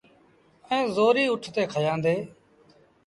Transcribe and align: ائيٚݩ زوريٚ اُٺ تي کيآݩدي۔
ائيٚݩ 0.69 0.91
زوريٚ 0.95 1.31
اُٺ 1.31 1.43
تي 1.53 1.63
کيآݩدي۔ 1.73 2.15